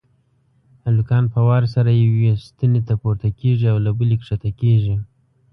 [0.85, 4.95] هلکان په وار سره یوې ستنې ته پورته کېږي او له بلې کښته کېږي.